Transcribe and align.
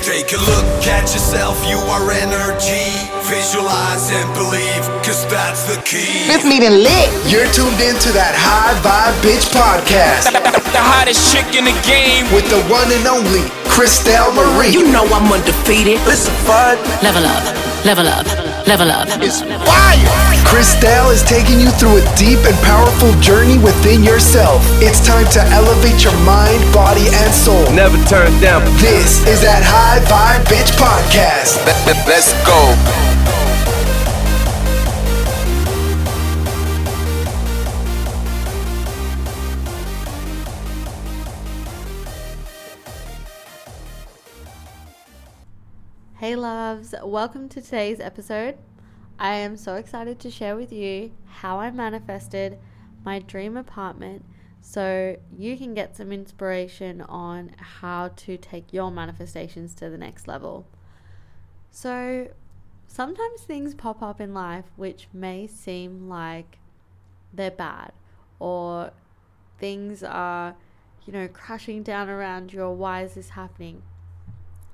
Take 0.00 0.32
a 0.32 0.40
look 0.40 0.66
at 0.88 1.04
yourself, 1.12 1.60
you 1.68 1.76
are 1.92 2.10
energy. 2.10 2.88
Visualize 3.28 4.10
and 4.10 4.26
believe, 4.34 4.82
cause 5.04 5.26
that's 5.28 5.64
the 5.68 5.76
key. 5.82 6.26
Fifth 6.30 6.46
meeting 6.48 6.80
lit. 6.80 7.08
You're 7.28 7.46
tuned 7.52 7.76
into 7.82 8.08
that 8.16 8.32
High 8.34 8.72
Vibe 8.80 9.16
Bitch 9.20 9.46
podcast 9.52 10.32
The 10.72 10.80
hottest 10.80 11.20
chick 11.34 11.46
in 11.54 11.64
the 11.68 11.76
game. 11.84 12.24
with 12.32 12.48
the 12.48 12.62
one 12.72 12.88
and 12.88 13.04
only 13.06 13.44
Krystelle 13.68 14.32
Marie. 14.32 14.72
You 14.72 14.88
know 14.90 15.04
I'm 15.12 15.28
undefeated. 15.30 16.00
Listen, 16.08 16.32
fun. 16.48 16.78
Level 17.04 17.26
up, 17.28 17.42
level 17.84 18.06
up, 18.06 18.26
level 18.66 18.90
up. 18.90 19.08
It's 19.20 19.42
fire. 19.42 20.12
Krystelle 20.46 21.12
is 21.12 21.22
taking 21.22 21.60
you 21.60 21.70
through 21.70 21.98
a 21.98 22.04
deep 22.16 22.38
and 22.44 22.56
powerful 22.62 23.12
journey 23.20 23.58
within 23.58 24.02
yourself. 24.02 24.62
It's 24.80 25.04
time 25.06 25.26
to 25.32 25.40
elevate 25.50 26.04
your 26.04 26.16
mind, 26.24 26.60
body, 26.72 27.06
and 27.12 27.32
soul. 27.32 27.64
Never 27.72 27.96
turn 28.04 28.32
down. 28.40 28.64
This 28.78 29.26
is 29.26 29.40
that 29.42 29.62
High 29.64 30.00
Vibe 30.06 30.44
Bitch 30.46 30.72
podcast. 30.78 31.64
Let's 32.06 32.32
go. 32.46 33.11
Hey 46.22 46.36
loves, 46.36 46.94
welcome 47.02 47.48
to 47.48 47.60
today's 47.60 47.98
episode. 47.98 48.56
I 49.18 49.34
am 49.34 49.56
so 49.56 49.74
excited 49.74 50.20
to 50.20 50.30
share 50.30 50.54
with 50.54 50.72
you 50.72 51.10
how 51.26 51.58
I 51.58 51.72
manifested 51.72 52.60
my 53.04 53.18
dream 53.18 53.56
apartment 53.56 54.24
so 54.60 55.16
you 55.36 55.56
can 55.56 55.74
get 55.74 55.96
some 55.96 56.12
inspiration 56.12 57.00
on 57.00 57.50
how 57.58 58.12
to 58.18 58.36
take 58.36 58.72
your 58.72 58.92
manifestations 58.92 59.74
to 59.74 59.90
the 59.90 59.98
next 59.98 60.28
level. 60.28 60.68
So, 61.72 62.28
sometimes 62.86 63.40
things 63.40 63.74
pop 63.74 64.00
up 64.00 64.20
in 64.20 64.32
life 64.32 64.66
which 64.76 65.08
may 65.12 65.48
seem 65.48 66.08
like 66.08 66.58
they're 67.32 67.50
bad 67.50 67.90
or 68.38 68.92
things 69.58 70.04
are, 70.04 70.54
you 71.04 71.12
know, 71.12 71.26
crashing 71.26 71.82
down 71.82 72.08
around 72.08 72.52
you 72.52 72.62
or 72.62 72.76
why 72.76 73.02
is 73.02 73.14
this 73.14 73.30
happening? 73.30 73.82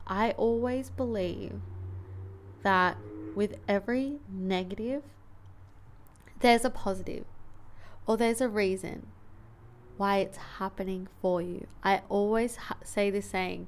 I 0.08 0.30
always 0.32 0.90
believe 0.90 1.60
that 2.62 2.96
with 3.34 3.56
every 3.68 4.18
negative, 4.30 5.02
there's 6.40 6.64
a 6.64 6.70
positive 6.70 7.24
or 8.06 8.16
there's 8.16 8.40
a 8.40 8.48
reason 8.48 9.06
why 9.96 10.18
it's 10.18 10.38
happening 10.58 11.08
for 11.20 11.42
you. 11.42 11.66
I 11.82 12.02
always 12.08 12.56
ha- 12.56 12.78
say 12.82 13.10
this 13.10 13.26
saying 13.28 13.66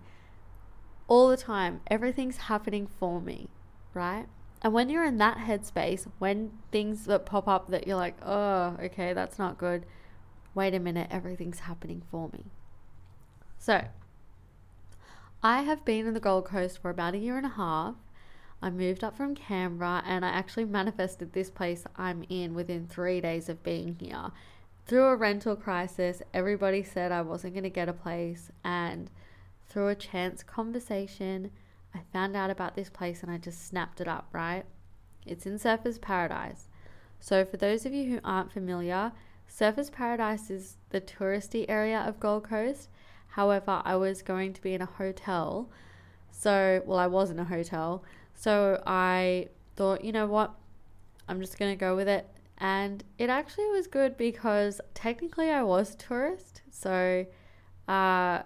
all 1.09 1.29
the 1.29 1.37
time 1.37 1.81
everything's 1.89 2.37
happening 2.39 2.87
for 2.87 3.21
me, 3.21 3.49
right? 3.93 4.27
And 4.63 4.73
when 4.73 4.89
you're 4.89 5.05
in 5.05 5.19
that 5.19 5.39
headspace, 5.39 6.07
when 6.19 6.53
things 6.71 7.07
that 7.07 7.27
pop 7.27 7.49
up 7.49 7.71
that 7.71 7.87
you're 7.87 7.97
like, 7.97 8.17
oh, 8.25 8.77
okay, 8.83 9.13
that's 9.13 9.39
not 9.39 9.59
good, 9.59 9.85
wait 10.55 10.75
a 10.75 10.79
minute, 10.79 11.09
everything's 11.11 11.61
happening 11.61 12.03
for 12.11 12.29
me. 12.33 12.47
So, 13.59 13.85
I 15.43 15.63
have 15.63 15.87
been 15.87 16.07
in 16.07 16.13
the 16.13 16.21
Gold 16.21 16.45
Coast 16.45 16.83
for 16.83 16.91
about 16.91 17.15
a 17.15 17.19
year 17.19 17.39
and 17.39 17.47
a 17.47 17.51
half. 17.51 17.95
I 18.61 18.69
moved 18.69 19.03
up 19.03 19.17
from 19.17 19.35
Canberra 19.35 20.03
and 20.07 20.23
I 20.23 20.29
actually 20.29 20.67
manifested 20.67 21.33
this 21.33 21.49
place 21.49 21.85
I'm 21.97 22.27
in 22.29 22.53
within 22.53 22.87
three 22.87 23.23
days 23.23 23.49
of 23.49 23.63
being 23.63 23.97
here. 23.99 24.33
Through 24.85 25.07
a 25.07 25.17
rental 25.17 25.57
crisis, 25.57 26.21
everybody 26.35 26.83
said 26.83 27.11
I 27.11 27.23
wasn't 27.23 27.55
going 27.55 27.65
to 27.65 27.71
get 27.71 27.89
a 27.89 27.95
place, 27.95 28.51
and 28.65 29.11
through 29.67 29.89
a 29.89 29.95
chance 29.95 30.43
conversation, 30.43 31.53
I 31.95 32.01
found 32.13 32.37
out 32.37 32.51
about 32.51 32.75
this 32.75 32.91
place 32.91 33.23
and 33.23 33.33
I 33.33 33.39
just 33.39 33.67
snapped 33.67 34.01
it 34.03 34.09
up, 34.09 34.29
right? 34.33 34.65
It's 35.25 35.47
in 35.47 35.59
Surfers 35.59 36.01
Paradise. 36.01 36.69
So, 37.19 37.47
for 37.47 37.57
those 37.57 37.87
of 37.87 37.95
you 37.95 38.11
who 38.11 38.21
aren't 38.25 38.53
familiar, 38.53 39.13
Surfers 39.49 39.91
Paradise 39.91 40.51
is 40.51 40.77
the 40.91 41.01
touristy 41.01 41.65
area 41.67 42.01
of 42.01 42.21
Gold 42.21 42.45
Coast. 42.45 42.91
However, 43.31 43.83
I 43.85 43.97
was 43.97 44.23
going 44.23 44.53
to 44.55 44.61
be 44.61 44.75
in 44.75 44.83
a 44.83 44.87
hotel. 44.87 45.71
So, 46.31 46.83
well, 46.85 46.99
I 46.99 47.07
was 47.07 47.31
in 47.31 47.39
a 47.39 47.45
hotel. 47.45 48.03
So, 48.35 48.83
I 48.87 49.49
thought, 49.77 50.05
you 50.05 50.13
know 50.13 50.27
what? 50.27 50.55
I'm 51.29 51.41
just 51.41 51.59
going 51.59 51.73
to 51.73 51.77
go 51.77 51.95
with 51.95 52.09
it. 52.09 52.27
And 52.59 53.05
it 53.19 53.31
actually 53.31 53.67
was 53.67 53.87
good 53.87 54.17
because 54.17 54.81
technically 54.95 55.51
I 55.51 55.63
was 55.63 55.95
a 55.95 55.97
tourist. 55.97 56.63
So, 56.71 57.27
uh, 57.89 58.43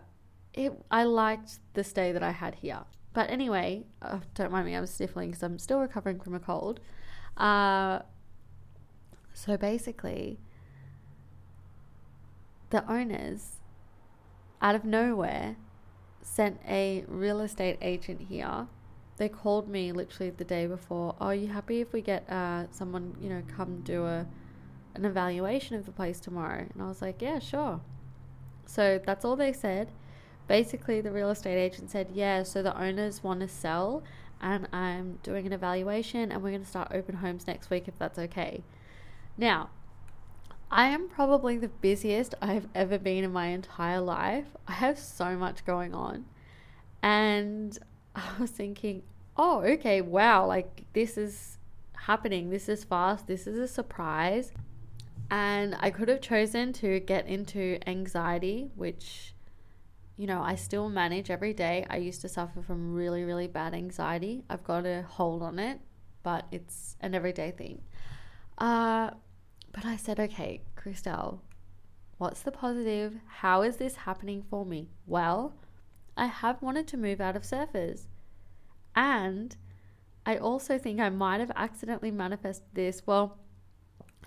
it, 0.52 0.72
I 0.90 1.04
liked 1.04 1.58
the 1.74 1.82
stay 1.82 2.12
that 2.12 2.22
I 2.22 2.30
had 2.30 2.56
here. 2.56 2.80
But 3.12 3.30
anyway, 3.30 3.84
uh, 4.02 4.18
don't 4.34 4.52
mind 4.52 4.66
me, 4.66 4.74
I'm 4.74 4.86
sniffling 4.86 5.30
because 5.30 5.42
I'm 5.42 5.58
still 5.58 5.80
recovering 5.80 6.20
from 6.20 6.34
a 6.34 6.40
cold. 6.40 6.80
Uh, 7.36 8.00
so 9.32 9.56
basically, 9.56 10.38
the 12.70 12.88
owners 12.90 13.60
out 14.64 14.74
of 14.74 14.82
nowhere 14.82 15.56
sent 16.22 16.58
a 16.66 17.04
real 17.06 17.40
estate 17.40 17.76
agent 17.82 18.22
here. 18.30 18.66
They 19.18 19.28
called 19.28 19.68
me 19.68 19.92
literally 19.92 20.30
the 20.30 20.44
day 20.44 20.66
before. 20.66 21.14
Oh, 21.20 21.26
are 21.26 21.34
you 21.34 21.48
happy 21.48 21.82
if 21.82 21.92
we 21.92 22.00
get 22.00 22.28
uh, 22.30 22.64
someone, 22.70 23.14
you 23.20 23.28
know, 23.28 23.42
come 23.56 23.82
do 23.82 24.06
a 24.06 24.26
an 24.94 25.04
evaluation 25.04 25.76
of 25.76 25.84
the 25.84 25.92
place 25.92 26.18
tomorrow? 26.18 26.66
And 26.72 26.82
I 26.82 26.88
was 26.88 27.02
like, 27.02 27.20
yeah, 27.20 27.40
sure. 27.40 27.82
So 28.64 28.98
that's 29.04 29.22
all 29.22 29.36
they 29.36 29.52
said. 29.52 29.92
Basically, 30.48 31.02
the 31.02 31.12
real 31.12 31.30
estate 31.30 31.58
agent 31.58 31.90
said, 31.90 32.08
yeah, 32.14 32.42
so 32.42 32.62
the 32.62 32.76
owners 32.80 33.22
want 33.22 33.40
to 33.40 33.48
sell 33.48 34.02
and 34.40 34.66
I'm 34.72 35.18
doing 35.22 35.46
an 35.46 35.52
evaluation 35.52 36.32
and 36.32 36.42
we're 36.42 36.50
going 36.50 36.64
to 36.64 36.68
start 36.68 36.88
open 36.90 37.16
homes 37.16 37.46
next 37.46 37.68
week 37.68 37.86
if 37.86 37.98
that's 37.98 38.18
okay. 38.18 38.62
Now, 39.36 39.68
I 40.74 40.86
am 40.86 41.08
probably 41.08 41.56
the 41.56 41.68
busiest 41.68 42.34
I've 42.42 42.66
ever 42.74 42.98
been 42.98 43.22
in 43.22 43.32
my 43.32 43.46
entire 43.46 44.00
life. 44.00 44.46
I 44.66 44.72
have 44.72 44.98
so 44.98 45.36
much 45.36 45.64
going 45.64 45.94
on. 45.94 46.24
And 47.00 47.78
I 48.16 48.32
was 48.40 48.50
thinking, 48.50 49.04
oh, 49.36 49.60
okay, 49.60 50.00
wow, 50.00 50.46
like 50.46 50.86
this 50.92 51.16
is 51.16 51.58
happening. 51.94 52.50
This 52.50 52.68
is 52.68 52.82
fast. 52.82 53.28
This 53.28 53.46
is 53.46 53.56
a 53.56 53.68
surprise. 53.68 54.50
And 55.30 55.76
I 55.78 55.90
could 55.90 56.08
have 56.08 56.20
chosen 56.20 56.72
to 56.72 56.98
get 56.98 57.28
into 57.28 57.78
anxiety, 57.86 58.72
which, 58.74 59.32
you 60.16 60.26
know, 60.26 60.42
I 60.42 60.56
still 60.56 60.88
manage 60.88 61.30
every 61.30 61.54
day. 61.54 61.86
I 61.88 61.98
used 61.98 62.20
to 62.22 62.28
suffer 62.28 62.62
from 62.62 62.92
really, 62.92 63.22
really 63.22 63.46
bad 63.46 63.74
anxiety. 63.74 64.42
I've 64.50 64.64
got 64.64 64.86
a 64.86 65.04
hold 65.08 65.40
on 65.40 65.60
it, 65.60 65.78
but 66.24 66.46
it's 66.50 66.96
an 67.00 67.14
everyday 67.14 67.52
thing. 67.52 67.80
Uh, 68.58 69.10
but 69.74 69.84
I 69.84 69.96
said, 69.96 70.20
okay, 70.20 70.62
Krystelle, 70.76 71.40
what's 72.16 72.40
the 72.40 72.52
positive? 72.52 73.16
How 73.26 73.62
is 73.62 73.76
this 73.76 73.96
happening 73.96 74.44
for 74.48 74.64
me? 74.64 74.88
Well, 75.06 75.54
I 76.16 76.26
have 76.26 76.62
wanted 76.62 76.86
to 76.88 76.96
move 76.96 77.20
out 77.20 77.34
of 77.34 77.42
surfers. 77.42 78.06
And 78.94 79.56
I 80.24 80.36
also 80.36 80.78
think 80.78 81.00
I 81.00 81.10
might 81.10 81.40
have 81.40 81.50
accidentally 81.56 82.12
manifested 82.12 82.68
this. 82.72 83.02
Well, 83.04 83.36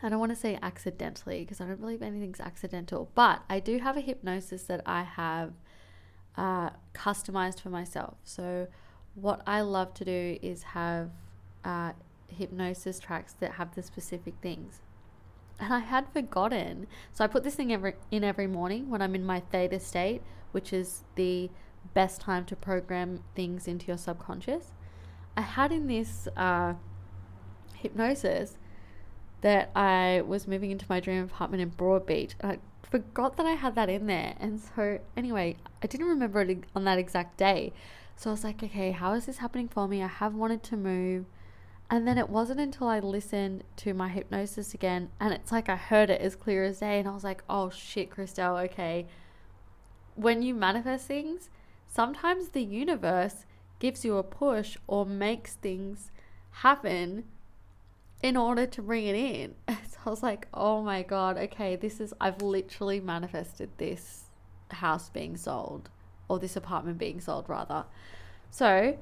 I 0.04 0.10
don't 0.10 0.20
want 0.20 0.32
to 0.32 0.36
say 0.36 0.60
accidentally 0.62 1.40
because 1.40 1.62
I 1.62 1.66
don't 1.66 1.80
believe 1.80 2.02
anything's 2.02 2.42
accidental, 2.42 3.10
but 3.16 3.44
I 3.50 3.62
do 3.62 3.80
have 3.80 3.96
a 3.96 4.02
hypnosis 4.02 4.64
that 4.64 4.82
I 4.86 5.04
have 5.04 5.54
uh, 6.36 6.72
customized 6.94 7.62
for 7.62 7.70
myself. 7.70 8.18
So, 8.24 8.68
what 9.16 9.42
I 9.48 9.62
love 9.62 9.96
to 9.96 10.06
do 10.06 10.38
is 10.44 10.62
have 10.62 11.10
uh, 11.66 11.94
hypnosis 12.28 13.00
tracks 13.00 13.34
that 13.40 13.54
have 13.54 13.74
the 13.74 13.82
specific 13.82 14.36
things. 14.42 14.82
And 15.60 15.74
I 15.74 15.80
had 15.80 16.08
forgotten. 16.14 16.88
So, 17.14 17.24
I 17.24 17.28
put 17.28 17.44
this 17.44 17.56
thing 17.56 17.74
every, 17.74 17.94
in 18.12 18.24
every 18.24 18.48
morning 18.48 18.90
when 18.90 19.02
I'm 19.02 19.16
in 19.16 19.26
my 19.26 19.40
theta 19.40 19.80
state, 19.80 20.22
which 20.52 20.72
is 20.72 21.04
the 21.16 21.50
best 21.94 22.22
time 22.22 22.46
to 22.46 22.56
program 22.56 23.24
things 23.36 23.68
into 23.68 23.88
your 23.88 23.98
subconscious. 23.98 24.72
I 25.36 25.42
had 25.42 25.72
in 25.72 25.88
this 25.88 26.28
uh, 26.36 26.74
hypnosis 27.76 28.58
that 29.42 29.72
I 29.76 30.24
was 30.26 30.48
moving 30.48 30.72
into 30.72 30.86
my 30.90 31.00
dream 31.00 31.24
apartment 31.24 31.62
in 31.62 31.72
Broadbeach. 31.72 32.34
And 32.40 32.54
I 32.54 32.58
forgot 32.84 33.38
that 33.38 33.46
I 33.46 33.52
had 33.52 33.76
that 33.76 33.90
in 33.90 34.08
there. 34.08 34.36
And 34.40 34.60
so, 34.60 35.00
anyway, 35.16 35.56
I 35.84 35.88
didn't 35.88 36.08
remember 36.08 36.42
it 36.42 36.64
on 36.76 36.84
that 36.86 36.98
exact 36.98 37.38
day. 37.38 37.74
So 38.16 38.32
I 38.32 38.34
was 38.34 38.44
like, 38.44 38.64
okay, 38.64 38.92
how 38.92 39.14
is 39.14 39.28
this 39.28 39.38
happening 39.38 39.68
for 39.68 39.88
me? 39.88 40.02
I 40.02 40.08
have 40.08 40.34
wanted 40.34 40.64
to 40.64 40.78
move. 40.78 41.26
And 41.90 42.08
then 42.08 42.18
it 42.18 42.30
wasn't 42.30 42.60
until 42.60 42.88
I 42.88 43.00
listened 43.00 43.64
to 43.78 43.94
my 43.94 44.10
hypnosis 44.10 44.74
again 44.74 45.10
and 45.22 45.34
it's 45.34 45.54
like 45.54 45.70
I 45.70 45.78
heard 45.78 46.10
it 46.10 46.20
as 46.20 46.36
clear 46.36 46.64
as 46.64 46.80
day. 46.80 47.00
And 47.00 47.08
I 47.08 47.12
was 47.12 47.24
like, 47.24 47.44
oh 47.50 47.70
shit, 47.70 48.10
Krystelle, 48.10 48.62
okay. 48.66 49.08
When 50.16 50.42
you 50.42 50.54
manifest 50.54 51.08
things, 51.08 51.50
sometimes 51.88 52.50
the 52.50 52.64
universe 52.64 53.46
gives 53.80 54.04
you 54.04 54.18
a 54.18 54.24
push 54.24 54.76
or 54.88 55.06
makes 55.06 55.54
things 55.54 56.12
happen 56.52 57.24
in 58.22 58.36
order 58.36 58.66
to 58.66 58.82
bring 58.82 59.06
it 59.06 59.16
in. 59.16 59.56
So 59.90 59.98
I 60.06 60.10
was 60.12 60.24
like, 60.24 60.48
oh 60.54 60.84
my 60.84 61.02
God, 61.02 61.38
okay, 61.38 61.76
this 61.76 62.00
is, 62.00 62.14
I've 62.22 62.42
literally 62.42 63.00
manifested 63.00 63.70
this 63.78 64.26
house 64.70 65.10
being 65.10 65.36
sold 65.36 65.90
or 66.28 66.40
this 66.40 66.56
apartment 66.56 66.98
being 66.98 67.20
sold 67.20 67.50
rather. 67.50 67.86
So 68.52 68.98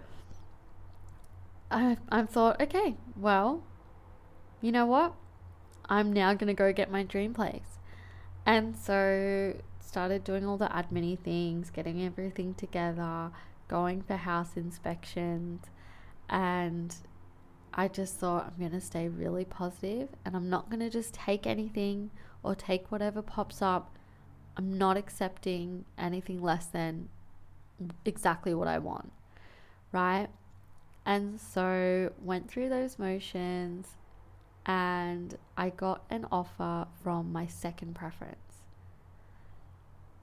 I 1.72 1.98
I 2.10 2.24
thought, 2.24 2.62
okay, 2.62 2.96
well, 3.16 3.64
you 4.62 4.72
know 4.72 4.86
what? 4.86 5.14
I'm 5.88 6.12
now 6.12 6.34
gonna 6.34 6.54
go 6.54 6.74
get 6.74 6.92
my 6.92 7.04
dream 7.04 7.34
place. 7.34 7.80
And 8.46 8.76
so 8.76 9.56
started 9.80 10.24
doing 10.24 10.46
all 10.46 10.58
the 10.58 10.68
admin 10.68 11.20
things, 11.20 11.70
getting 11.70 12.04
everything 12.04 12.54
together, 12.54 13.32
going 13.68 14.02
for 14.02 14.16
house 14.16 14.56
inspections, 14.56 15.64
and 16.30 16.96
I 17.74 17.88
just 17.88 18.16
thought 18.16 18.46
I'm 18.46 18.62
gonna 18.64 18.82
stay 18.82 19.08
really 19.08 19.46
positive 19.46 20.10
and 20.24 20.36
I'm 20.36 20.50
not 20.50 20.70
gonna 20.70 20.90
just 20.90 21.14
take 21.14 21.46
anything 21.46 22.12
or 22.44 22.56
take 22.56 22.92
whatever 22.92 23.22
pops 23.22 23.62
up. 23.62 23.98
I'm 24.58 24.78
not 24.78 24.96
accepting 24.96 25.86
anything 25.98 26.42
less 26.42 26.66
than 26.68 27.10
exactly 28.06 28.54
what 28.54 28.68
I 28.70 28.80
want, 28.80 29.12
right? 29.92 30.28
And 31.06 31.40
so 31.40 32.12
went 32.22 32.50
through 32.50 32.70
those 32.70 32.98
motions 32.98 33.90
and 34.66 35.38
I 35.56 35.70
got 35.70 36.04
an 36.10 36.26
offer 36.32 36.88
from 37.04 37.32
my 37.32 37.46
second 37.46 37.94
preference. 37.94 38.64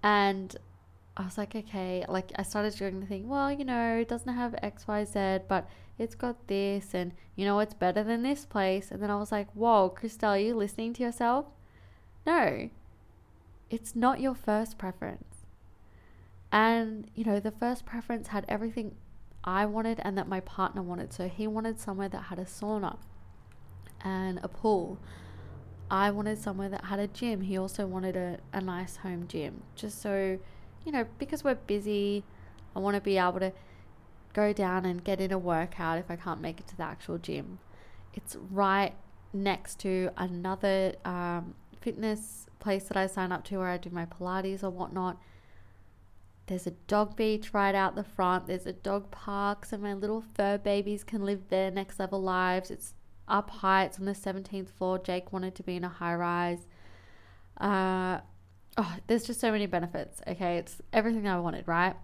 And 0.03 0.57
I 1.17 1.25
was 1.25 1.39
like, 1.39 1.55
okay, 1.55 2.05
like 2.09 2.33
I 2.37 2.43
started 2.43 2.75
doing 2.77 3.01
the 3.01 3.07
thing, 3.07 3.29
well, 3.29 3.53
you 3.53 3.65
know, 3.65 3.99
it 3.99 4.09
doesn't 4.09 4.35
have 4.35 4.53
XYZ, 4.63 5.43
but 5.47 5.69
it's 5.99 6.15
got 6.15 6.49
this, 6.49 6.95
and 6.95 7.13
you 7.37 7.45
know, 7.45 7.61
it's 7.61 7.75
better 7.75 8.03
than 8.03 8.23
this 8.23 8.45
place. 8.45 8.91
And 8.91 9.01
then 9.03 9.11
I 9.11 9.17
was 9.17 9.31
like, 9.31 9.49
whoa, 9.53 9.95
Krystelle, 9.97 10.31
are 10.31 10.39
you 10.39 10.55
listening 10.55 10.95
to 10.95 11.03
yourself? 11.03 11.47
No, 12.27 12.71
it's 13.71 13.95
not 13.95 14.21
your 14.21 14.35
first 14.35 14.79
preference. 14.79 15.25
And, 16.51 17.11
you 17.15 17.25
know, 17.25 17.41
the 17.41 17.51
first 17.51 17.87
preference 17.87 18.29
had 18.29 18.45
everything 18.49 18.95
I 19.45 19.67
wanted 19.67 20.01
and 20.03 20.17
that 20.19 20.29
my 20.29 20.41
partner 20.41 20.83
wanted. 20.83 21.13
So 21.13 21.29
he 21.29 21.47
wanted 21.47 21.79
somewhere 21.79 22.09
that 22.09 22.25
had 22.25 22.39
a 22.39 22.45
sauna 22.45 22.99
and 24.03 24.41
a 24.43 24.49
pool. 24.49 24.99
I 25.91 26.11
wanted 26.11 26.39
somewhere 26.39 26.69
that 26.69 26.87
had 26.87 26.99
a 26.99 27.07
gym. 27.07 27.43
He 27.43 27.57
also 27.59 27.87
wanted 27.87 28.17
a, 28.17 28.39
a 28.53 28.61
nice 28.61 28.97
home 28.99 29.27
gym. 29.29 29.63
Just 29.75 30.01
so, 30.01 30.39
you 30.85 30.93
know, 30.93 31.07
because 31.19 31.45
we're 31.45 31.55
busy, 31.55 32.25
I 32.75 32.79
want 32.79 32.95
to 32.95 33.01
be 33.01 33.19
able 33.19 33.41
to 33.41 33.53
go 34.33 34.53
down 34.53 34.85
and 34.85 35.05
get 35.05 35.21
in 35.21 35.33
a 35.33 35.39
workout 35.39 35.99
if 35.99 36.11
I 36.11 36.17
can't 36.17 36.41
make 36.41 36.61
it 36.61 36.67
to 36.69 36.77
the 36.77 36.85
actual 36.85 37.19
gym. 37.19 37.59
It's 38.15 38.37
right 38.51 38.95
next 39.33 39.79
to 39.81 40.11
another 40.17 40.95
um, 41.05 41.55
fitness 41.81 42.47
place 42.59 42.85
that 42.85 42.97
I 42.97 43.07
sign 43.07 43.33
up 43.33 43.45
to 43.45 43.59
where 43.59 43.69
I 43.69 43.77
do 43.77 43.91
my 43.91 44.07
Pilates 44.07 44.63
or 44.63 44.71
whatnot. 44.71 45.19
There's 46.53 46.67
a 46.67 46.73
dog 46.87 47.17
beach 47.17 47.55
right 47.55 47.75
out 47.75 47.95
the 47.95 48.05
front. 48.05 48.47
There's 48.47 48.67
a 48.67 48.75
dog 48.75 49.11
park, 49.11 49.65
so 49.65 49.79
my 49.79 49.95
little 49.95 50.23
fur 50.35 50.59
babies 50.59 51.03
can 51.03 51.25
live 51.25 51.49
their 51.49 51.71
next 51.71 51.99
level 51.99 52.21
lives. 52.21 52.71
It's 52.71 52.93
up 53.27 53.49
high. 53.49 53.85
It's 53.85 53.99
on 53.99 54.05
the 54.05 54.13
17th 54.13 54.69
floor. 54.69 54.99
Jake 54.99 55.33
wanted 55.33 55.55
to 55.55 55.63
be 55.63 55.77
in 55.77 55.85
a 55.85 55.89
high 55.89 56.15
rise. 56.15 56.67
Uh, 57.59 58.21
oh, 58.77 58.97
there's 59.07 59.25
just 59.25 59.41
so 59.41 59.51
many 59.51 59.65
benefits. 59.65 60.21
Okay, 60.29 60.59
it's 60.59 60.83
everything 60.93 61.27
I 61.27 61.41
wanted, 61.41 61.67
right? 61.67 61.97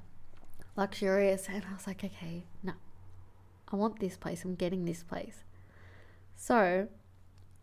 Luxurious, 0.76 1.46
and 1.50 1.62
I 1.68 1.74
was 1.74 1.86
like, 1.86 2.02
okay, 2.02 2.44
no, 2.62 2.72
I 3.70 3.76
want 3.76 4.00
this 4.00 4.16
place. 4.16 4.46
I'm 4.46 4.54
getting 4.54 4.86
this 4.86 5.02
place. 5.02 5.44
So 6.36 6.88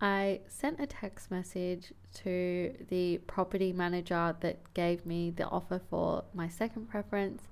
I 0.02 0.42
sent 0.48 0.80
a 0.80 0.88
text 0.88 1.32
message 1.32 1.94
to 2.16 2.74
the 2.90 3.20
property 3.20 3.72
manager 3.72 4.36
that 4.42 4.74
gave 4.74 5.06
me 5.06 5.32
the 5.32 5.48
offer 5.48 5.80
for 5.90 6.26
my 6.34 6.50
second 6.50 6.90
preference. 6.90 7.44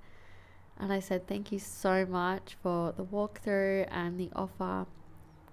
And 0.78 0.92
I 0.92 1.00
said, 1.00 1.28
Thank 1.28 1.52
you 1.52 1.60
so 1.60 2.06
much 2.06 2.58
for 2.62 2.92
the 2.92 3.06
walkthrough 3.06 3.88
and 3.90 4.20
the 4.20 4.30
offer. 4.36 4.86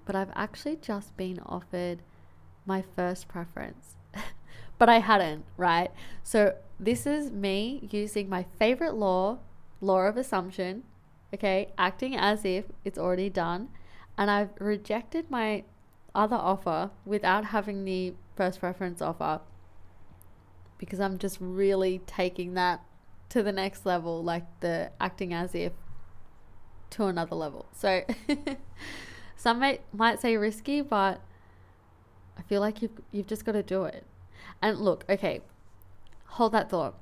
But 0.04 0.16
I've 0.16 0.32
actually 0.34 0.76
just 0.76 1.16
been 1.16 1.38
offered 1.46 2.02
my 2.66 2.82
first 2.96 3.28
preference. 3.28 3.96
but 4.78 4.88
I 4.88 4.98
hadn't, 4.98 5.44
right? 5.56 5.90
So 6.24 6.56
this 6.80 7.06
is 7.06 7.30
me 7.30 7.88
using 7.90 8.28
my 8.28 8.46
favorite 8.58 8.94
law, 8.94 9.38
law 9.80 10.00
of 10.00 10.16
assumption, 10.16 10.82
okay, 11.32 11.72
acting 11.78 12.16
as 12.16 12.44
if 12.44 12.64
it's 12.84 12.98
already 12.98 13.30
done. 13.30 13.68
And 14.18 14.30
I've 14.30 14.50
rejected 14.58 15.30
my 15.30 15.64
other 16.14 16.36
offer 16.36 16.90
without 17.04 17.46
having 17.46 17.84
the 17.84 18.14
first 18.36 18.60
preference 18.60 19.00
offer 19.00 19.40
because 20.78 20.98
I'm 20.98 21.18
just 21.18 21.38
really 21.40 22.00
taking 22.06 22.54
that 22.54 22.82
to 23.28 23.42
the 23.42 23.52
next 23.52 23.84
level, 23.84 24.24
like 24.24 24.44
the 24.60 24.90
acting 25.00 25.32
as 25.32 25.54
if 25.54 25.72
to 26.90 27.04
another 27.04 27.36
level. 27.36 27.66
So 27.72 28.02
some 29.36 29.60
might 29.60 29.82
might 29.92 30.20
say 30.20 30.36
risky, 30.36 30.80
but 30.80 31.20
I 32.36 32.42
feel 32.42 32.60
like 32.60 32.82
you've 32.82 33.00
you've 33.12 33.26
just 33.26 33.44
got 33.44 33.52
to 33.52 33.62
do 33.62 33.84
it. 33.84 34.04
And 34.62 34.78
look, 34.78 35.04
okay, 35.08 35.42
hold 36.24 36.52
that 36.52 36.70
thought. 36.70 36.96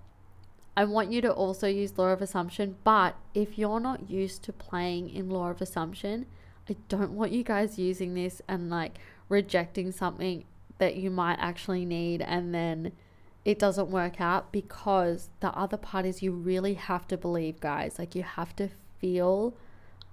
I 0.76 0.84
want 0.84 1.11
you 1.11 1.20
to 1.22 1.32
also 1.32 1.66
use 1.66 1.99
law 1.99 2.08
of 2.08 2.22
assumption, 2.22 2.76
but 2.84 3.16
if 3.34 3.58
you're 3.58 3.81
not 3.81 4.11
used 4.11 4.43
to 4.44 4.52
playing 4.52 5.11
in 5.11 5.28
law 5.28 5.50
of 5.50 5.61
assumption, 5.61 6.26
I 6.68 6.76
don't 6.88 7.12
want 7.12 7.32
you 7.32 7.42
guys 7.42 7.78
using 7.78 8.14
this 8.14 8.42
and 8.48 8.70
like 8.70 8.98
rejecting 9.28 9.92
something 9.92 10.44
that 10.78 10.96
you 10.96 11.10
might 11.10 11.38
actually 11.40 11.84
need 11.84 12.22
and 12.22 12.54
then 12.54 12.92
it 13.44 13.58
doesn't 13.58 13.88
work 13.88 14.20
out 14.20 14.52
because 14.52 15.30
the 15.40 15.50
other 15.52 15.76
part 15.76 16.04
is 16.04 16.22
you 16.22 16.32
really 16.32 16.74
have 16.74 17.08
to 17.08 17.16
believe, 17.16 17.60
guys. 17.60 17.98
Like 17.98 18.14
you 18.14 18.22
have 18.22 18.54
to 18.56 18.68
feel 19.00 19.54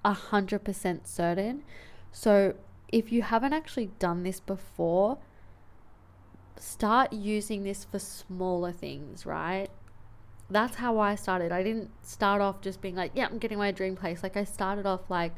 a 0.06 0.14
hundred 0.14 0.64
percent 0.64 1.08
certain. 1.08 1.64
So 2.12 2.54
if 2.88 3.12
you 3.12 3.24
haven't 3.24 3.52
actually 3.52 3.92
done 4.00 4.24
this 4.24 4.40
before, 4.40 5.18
start 6.58 7.12
using 7.12 7.64
this 7.64 7.84
for 7.84 8.00
smaller 8.00 8.72
things, 8.72 9.26
right? 9.26 9.68
That's 10.50 10.76
how 10.76 11.00
I 11.00 11.16
started. 11.16 11.52
I 11.52 11.64
didn't 11.64 11.90
start 12.04 12.42
off 12.42 12.62
just 12.62 12.80
being 12.80 12.96
like, 12.96 13.12
yeah, 13.16 13.26
I'm 13.26 13.40
getting 13.40 13.58
my 13.58 13.72
dream 13.72 13.96
place. 13.98 14.24
Like 14.24 14.38
I 14.38 14.44
started 14.44 14.86
off 14.86 15.10
like, 15.10 15.34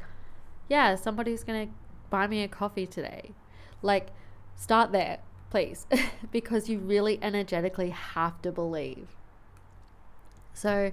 yeah, 0.68 0.94
somebody's 0.94 1.44
going 1.44 1.68
to 1.68 1.74
buy 2.10 2.26
me 2.26 2.42
a 2.42 2.48
coffee 2.48 2.86
today. 2.86 3.32
Like, 3.82 4.08
start 4.56 4.92
there, 4.92 5.18
please, 5.50 5.86
because 6.32 6.68
you 6.68 6.78
really 6.78 7.18
energetically 7.22 7.90
have 7.90 8.40
to 8.42 8.52
believe. 8.52 9.08
So, 10.52 10.92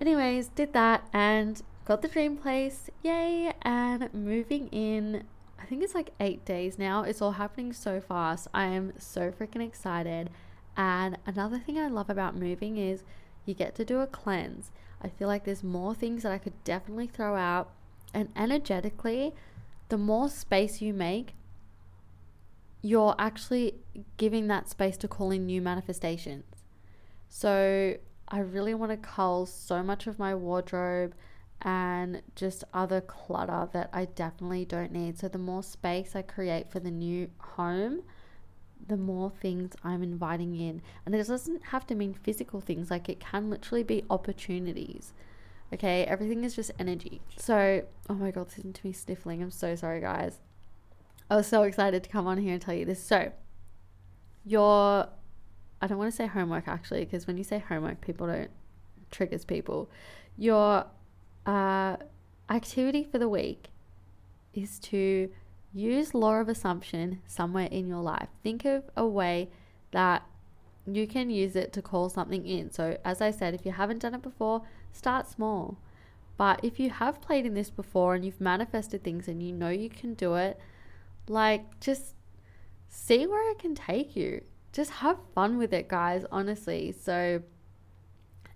anyways, 0.00 0.48
did 0.48 0.72
that 0.72 1.08
and 1.12 1.62
got 1.84 2.02
the 2.02 2.08
dream 2.08 2.36
place. 2.36 2.90
Yay! 3.02 3.54
And 3.62 4.12
moving 4.12 4.68
in, 4.68 5.24
I 5.60 5.64
think 5.64 5.82
it's 5.82 5.94
like 5.94 6.12
eight 6.20 6.44
days 6.44 6.78
now. 6.78 7.02
It's 7.02 7.22
all 7.22 7.32
happening 7.32 7.72
so 7.72 8.00
fast. 8.00 8.48
I 8.52 8.64
am 8.64 8.92
so 8.98 9.30
freaking 9.30 9.66
excited. 9.66 10.30
And 10.76 11.18
another 11.26 11.58
thing 11.58 11.78
I 11.78 11.88
love 11.88 12.10
about 12.10 12.36
moving 12.36 12.76
is 12.76 13.02
you 13.46 13.54
get 13.54 13.74
to 13.76 13.84
do 13.84 14.00
a 14.00 14.06
cleanse. 14.06 14.70
I 15.00 15.08
feel 15.08 15.28
like 15.28 15.44
there's 15.44 15.64
more 15.64 15.94
things 15.94 16.24
that 16.24 16.32
I 16.32 16.38
could 16.38 16.62
definitely 16.64 17.06
throw 17.06 17.36
out 17.36 17.70
and 18.14 18.28
energetically, 18.36 19.34
the 19.88 19.98
more 19.98 20.28
space 20.28 20.80
you 20.80 20.92
make, 20.92 21.34
you're 22.82 23.14
actually 23.18 23.74
giving 24.16 24.46
that 24.48 24.68
space 24.68 24.96
to 24.98 25.08
call 25.08 25.30
in 25.30 25.46
new 25.46 25.60
manifestations. 25.60 26.44
So 27.28 27.96
I 28.28 28.38
really 28.40 28.74
want 28.74 28.92
to 28.92 28.96
cull 28.96 29.46
so 29.46 29.82
much 29.82 30.06
of 30.06 30.18
my 30.18 30.34
wardrobe 30.34 31.14
and 31.62 32.22
just 32.36 32.62
other 32.72 33.00
clutter 33.00 33.68
that 33.72 33.90
I 33.92 34.04
definitely 34.04 34.64
don't 34.64 34.92
need. 34.92 35.18
So 35.18 35.28
the 35.28 35.38
more 35.38 35.62
space 35.62 36.14
I 36.14 36.22
create 36.22 36.70
for 36.70 36.78
the 36.78 36.90
new 36.90 37.30
home, 37.38 38.02
the 38.86 38.96
more 38.96 39.30
things 39.30 39.72
I'm 39.82 40.02
inviting 40.02 40.54
in. 40.54 40.82
And 41.04 41.14
it 41.14 41.26
doesn't 41.26 41.64
have 41.66 41.86
to 41.88 41.94
mean 41.94 42.14
physical 42.14 42.60
things, 42.60 42.90
like 42.90 43.08
it 43.08 43.18
can 43.18 43.50
literally 43.50 43.82
be 43.82 44.04
opportunities. 44.08 45.12
Okay, 45.72 46.04
everything 46.04 46.44
is 46.44 46.56
just 46.56 46.70
energy. 46.78 47.20
So, 47.36 47.82
oh 48.08 48.14
my 48.14 48.30
god, 48.30 48.48
listen 48.48 48.72
to 48.72 48.86
me 48.86 48.92
sniffling. 48.92 49.42
I'm 49.42 49.50
so 49.50 49.74
sorry, 49.74 50.00
guys. 50.00 50.38
I 51.30 51.36
was 51.36 51.46
so 51.46 51.62
excited 51.62 52.02
to 52.04 52.08
come 52.08 52.26
on 52.26 52.38
here 52.38 52.54
and 52.54 52.62
tell 52.62 52.74
you 52.74 52.86
this. 52.86 53.02
So, 53.02 53.32
your, 54.46 55.08
I 55.82 55.86
don't 55.86 55.98
want 55.98 56.10
to 56.10 56.16
say 56.16 56.26
homework 56.26 56.68
actually, 56.68 57.04
because 57.04 57.26
when 57.26 57.36
you 57.36 57.44
say 57.44 57.58
homework, 57.58 58.00
people 58.00 58.26
don't, 58.26 58.50
triggers 59.10 59.44
people. 59.44 59.90
Your 60.38 60.86
uh, 61.44 61.96
activity 62.48 63.04
for 63.04 63.18
the 63.18 63.28
week 63.28 63.68
is 64.54 64.78
to 64.78 65.30
use 65.74 66.14
law 66.14 66.36
of 66.36 66.48
assumption 66.48 67.20
somewhere 67.26 67.68
in 67.70 67.86
your 67.86 68.02
life. 68.02 68.28
Think 68.42 68.64
of 68.64 68.84
a 68.96 69.06
way 69.06 69.50
that 69.90 70.22
you 70.86 71.06
can 71.06 71.28
use 71.28 71.56
it 71.56 71.72
to 71.74 71.82
call 71.82 72.08
something 72.08 72.46
in. 72.46 72.70
So, 72.70 72.96
as 73.04 73.20
I 73.20 73.30
said, 73.30 73.54
if 73.54 73.66
you 73.66 73.72
haven't 73.72 73.98
done 73.98 74.14
it 74.14 74.22
before, 74.22 74.62
start 74.92 75.28
small. 75.28 75.78
But 76.36 76.60
if 76.62 76.78
you 76.78 76.90
have 76.90 77.20
played 77.20 77.46
in 77.46 77.54
this 77.54 77.70
before 77.70 78.14
and 78.14 78.24
you've 78.24 78.40
manifested 78.40 79.02
things 79.02 79.26
and 79.26 79.42
you 79.42 79.52
know 79.52 79.70
you 79.70 79.90
can 79.90 80.14
do 80.14 80.34
it, 80.34 80.58
like 81.28 81.80
just 81.80 82.14
see 82.88 83.26
where 83.26 83.50
it 83.50 83.58
can 83.58 83.74
take 83.74 84.14
you. 84.16 84.42
Just 84.72 84.90
have 84.90 85.18
fun 85.34 85.58
with 85.58 85.72
it, 85.72 85.88
guys, 85.88 86.24
honestly. 86.30 86.92
So, 86.92 87.42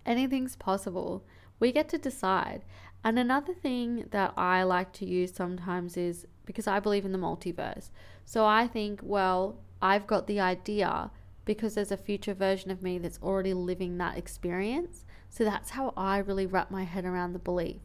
anything's 0.07 0.57
possible. 0.57 1.25
We 1.59 1.73
get 1.73 1.89
to 1.91 1.99
decide. 1.99 2.65
And 3.05 3.19
another 3.19 3.55
thing 3.55 4.07
that 4.11 4.33
I 4.37 4.62
like 4.62 4.93
to 4.95 5.07
use 5.07 5.35
sometimes 5.35 5.97
is 5.97 6.27
because 6.45 6.67
I 6.67 6.81
believe 6.81 7.05
in 7.05 7.12
the 7.12 7.19
multiverse. 7.19 7.91
So 8.25 8.45
I 8.47 8.69
think, 8.69 9.01
well, 9.03 9.59
I've 9.81 10.07
got 10.07 10.27
the 10.27 10.41
idea 10.41 11.11
because 11.45 11.75
there's 11.75 11.93
a 11.93 11.97
future 11.97 12.35
version 12.35 12.71
of 12.71 12.83
me 12.83 12.99
that's 12.99 13.19
already 13.23 13.55
living 13.55 13.99
that 13.99 14.17
experience. 14.17 15.05
So 15.31 15.45
that's 15.45 15.71
how 15.71 15.93
I 15.97 16.19
really 16.19 16.47
wrap 16.47 16.71
my 16.71 16.85
head 16.85 17.05
around 17.05 17.33
the 17.33 17.39
belief. 17.39 17.81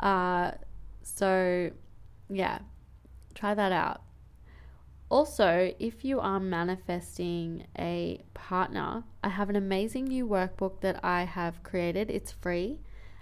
Uh, 0.00 0.52
so, 1.02 1.70
yeah, 2.28 2.60
try 3.34 3.54
that 3.54 3.72
out. 3.72 4.02
Also, 5.10 5.74
if 5.78 6.04
you 6.04 6.20
are 6.20 6.40
manifesting 6.40 7.66
a 7.78 8.22
partner, 8.32 9.04
I 9.22 9.28
have 9.28 9.50
an 9.50 9.56
amazing 9.56 10.06
new 10.06 10.26
workbook 10.26 10.80
that 10.80 11.04
I 11.04 11.24
have 11.24 11.62
created. 11.62 12.10
It's 12.10 12.32
free 12.32 12.80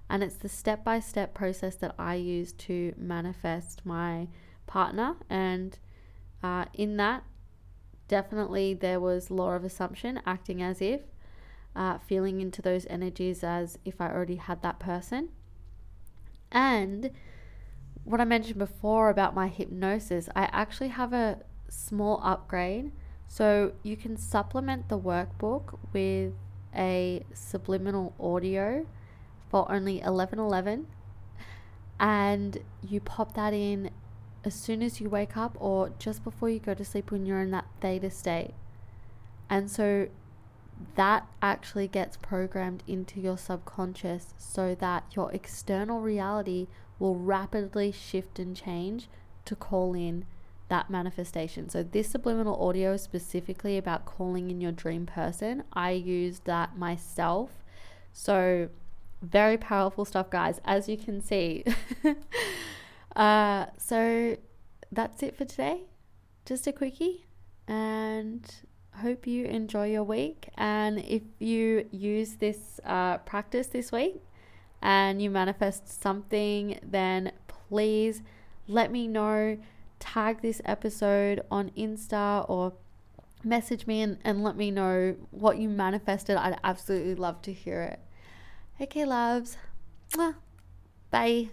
and 0.08 0.22
it's 0.22 0.36
the 0.36 0.48
step 0.48 0.84
by 0.84 1.00
step 1.00 1.34
process 1.34 1.74
that 1.76 1.94
I 1.98 2.14
use 2.14 2.52
to 2.52 2.94
manifest 2.96 3.84
my 3.84 4.28
partner. 4.68 5.16
And 5.28 5.78
uh, 6.42 6.66
in 6.74 6.96
that, 6.98 7.24
definitely 8.10 8.74
there 8.74 8.98
was 8.98 9.30
law 9.30 9.52
of 9.52 9.64
assumption, 9.64 10.20
acting 10.26 10.60
as 10.60 10.82
if, 10.82 11.02
uh, 11.76 11.98
feeling 11.98 12.40
into 12.40 12.60
those 12.60 12.84
energies 12.90 13.44
as 13.44 13.78
if 13.84 14.00
I 14.00 14.10
already 14.10 14.34
had 14.34 14.62
that 14.62 14.80
person. 14.80 15.28
And 16.50 17.12
what 18.02 18.20
I 18.20 18.24
mentioned 18.24 18.58
before 18.58 19.10
about 19.10 19.32
my 19.32 19.46
hypnosis, 19.46 20.28
I 20.34 20.48
actually 20.50 20.88
have 20.88 21.12
a 21.12 21.38
small 21.68 22.20
upgrade. 22.24 22.90
So 23.28 23.74
you 23.84 23.96
can 23.96 24.16
supplement 24.16 24.88
the 24.88 24.98
workbook 24.98 25.78
with 25.92 26.32
a 26.74 27.24
subliminal 27.32 28.12
audio 28.18 28.86
for 29.48 29.70
only 29.70 29.98
1111 29.98 30.88
and 32.00 32.58
you 32.82 33.00
pop 33.00 33.34
that 33.34 33.52
in 33.52 33.90
as 34.44 34.54
soon 34.54 34.82
as 34.82 35.00
you 35.00 35.08
wake 35.08 35.36
up 35.36 35.56
or 35.60 35.90
just 35.98 36.24
before 36.24 36.48
you 36.48 36.58
go 36.58 36.74
to 36.74 36.84
sleep 36.84 37.10
when 37.10 37.26
you're 37.26 37.40
in 37.40 37.50
that 37.50 37.66
theta 37.80 38.10
state. 38.10 38.54
And 39.48 39.70
so 39.70 40.08
that 40.94 41.26
actually 41.42 41.88
gets 41.88 42.16
programmed 42.16 42.82
into 42.86 43.20
your 43.20 43.36
subconscious 43.36 44.34
so 44.38 44.74
that 44.76 45.04
your 45.14 45.32
external 45.32 46.00
reality 46.00 46.68
will 46.98 47.16
rapidly 47.16 47.92
shift 47.92 48.38
and 48.38 48.56
change 48.56 49.08
to 49.44 49.56
call 49.56 49.94
in 49.94 50.24
that 50.68 50.88
manifestation. 50.88 51.68
So, 51.68 51.82
this 51.82 52.08
subliminal 52.08 52.64
audio 52.64 52.92
is 52.92 53.02
specifically 53.02 53.76
about 53.76 54.06
calling 54.06 54.50
in 54.50 54.60
your 54.60 54.72
dream 54.72 55.04
person. 55.04 55.64
I 55.72 55.90
used 55.90 56.44
that 56.44 56.78
myself. 56.78 57.50
So, 58.12 58.68
very 59.20 59.58
powerful 59.58 60.04
stuff, 60.04 60.30
guys, 60.30 60.60
as 60.64 60.88
you 60.88 60.96
can 60.96 61.20
see. 61.20 61.64
uh, 63.16 63.66
so, 63.78 64.36
that's 64.92 65.22
it 65.22 65.36
for 65.36 65.44
today. 65.44 65.82
Just 66.44 66.66
a 66.66 66.72
quickie. 66.72 67.26
And 67.68 68.44
hope 68.96 69.26
you 69.26 69.46
enjoy 69.46 69.90
your 69.90 70.04
week. 70.04 70.48
And 70.56 70.98
if 71.00 71.22
you 71.38 71.88
use 71.90 72.34
this 72.36 72.80
uh, 72.84 73.18
practice 73.18 73.68
this 73.68 73.92
week 73.92 74.22
and 74.82 75.20
you 75.22 75.30
manifest 75.30 76.02
something, 76.02 76.78
then 76.82 77.32
please 77.48 78.22
let 78.66 78.90
me 78.90 79.08
know. 79.08 79.58
Tag 79.98 80.40
this 80.40 80.62
episode 80.64 81.42
on 81.50 81.70
Insta 81.76 82.48
or 82.48 82.72
message 83.44 83.86
me 83.86 84.00
and, 84.00 84.16
and 84.24 84.42
let 84.42 84.56
me 84.56 84.70
know 84.70 85.14
what 85.30 85.58
you 85.58 85.68
manifested. 85.68 86.36
I'd 86.36 86.58
absolutely 86.64 87.14
love 87.14 87.42
to 87.42 87.52
hear 87.52 87.82
it. 87.82 88.00
Okay, 88.80 89.04
loves. 89.04 89.58
Bye. 91.10 91.50